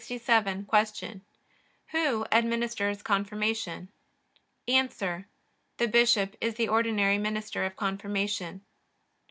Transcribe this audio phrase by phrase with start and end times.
[0.03, 0.19] Q.
[1.91, 3.89] Who administers Confirmation?
[4.67, 4.81] A.
[4.81, 5.27] The
[5.87, 8.65] bishop is the ordinary minister of Confirmation.